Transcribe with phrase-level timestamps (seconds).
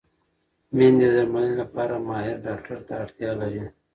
[0.75, 3.65] مېندې د درملنې لپاره ماهر ډاکټر ته اړتیا لري.